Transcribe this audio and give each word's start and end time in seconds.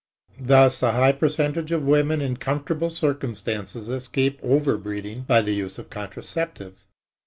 Thus 0.39 0.81
a 0.81 0.93
high 0.93 1.11
percentage 1.11 1.71
of 1.71 1.83
women 1.83 2.21
in 2.21 2.37
comfortable 2.37 2.89
circumstances 2.89 3.87
escape 3.87 4.41
overbreeding 4.41 5.27
by 5.27 5.43
the 5.43 5.53
use 5.53 5.77
of 5.77 5.91
contraceptives. 5.91 6.85